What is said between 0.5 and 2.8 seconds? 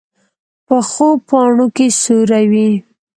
پخو پاڼو کې سیوری وي